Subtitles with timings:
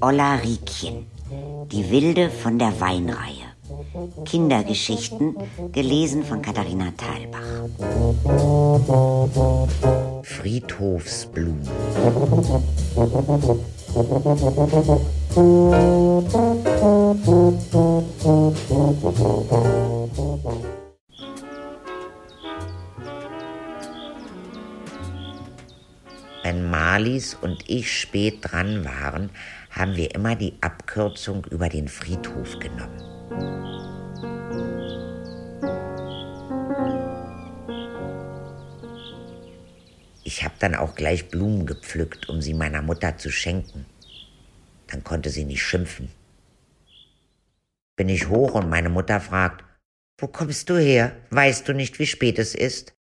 [0.00, 1.06] Olla Riekchen,
[1.72, 3.48] die Wilde von der Weinreihe.
[4.24, 5.36] Kindergeschichten,
[5.72, 7.40] gelesen von Katharina Thalbach.
[10.22, 11.68] Friedhofsblumen.
[26.48, 29.28] Wenn Marlies und ich spät dran waren,
[29.68, 33.02] haben wir immer die Abkürzung über den Friedhof genommen.
[40.24, 43.84] Ich habe dann auch gleich Blumen gepflückt, um sie meiner Mutter zu schenken.
[44.86, 46.08] Dann konnte sie nicht schimpfen.
[47.94, 49.66] Bin ich hoch und meine Mutter fragt,
[50.18, 51.14] wo kommst du her?
[51.28, 52.97] Weißt du nicht, wie spät es ist?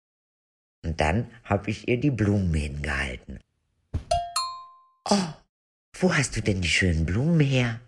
[0.84, 3.38] Und dann habe ich ihr die Blumen hingehalten.
[5.08, 5.28] Oh,
[5.98, 7.80] wo hast du denn die schönen Blumen her?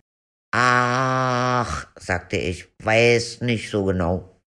[0.51, 4.39] Ach, sagte ich, weiß nicht so genau.